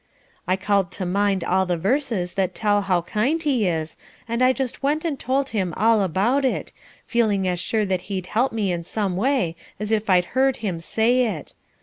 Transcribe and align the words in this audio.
I 0.47 0.55
called 0.55 0.89
to 0.93 1.05
mind 1.05 1.43
all 1.43 1.67
the 1.67 1.77
verses 1.77 2.33
that 2.33 2.55
tell 2.55 2.81
how 2.81 3.03
kind 3.03 3.43
he 3.43 3.67
is, 3.67 3.97
and 4.27 4.41
I 4.41 4.51
just 4.51 4.81
went 4.81 5.05
and 5.05 5.19
told 5.19 5.49
him 5.49 5.75
all 5.77 6.01
about 6.01 6.43
it, 6.43 6.73
feeling 7.05 7.47
as 7.47 7.59
sure 7.59 7.85
that 7.85 8.01
he'd 8.09 8.25
help 8.25 8.51
me 8.51 8.71
in 8.71 8.81
some 8.81 9.15
way 9.15 9.55
as 9.79 9.91
if 9.91 10.09
I'd 10.09 10.25
heard 10.33 10.55
him 10.55 10.79
say 10.79 11.27
it. 11.27 11.53